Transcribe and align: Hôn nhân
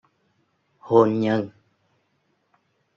Hôn 0.79 1.19
nhân 1.21 1.51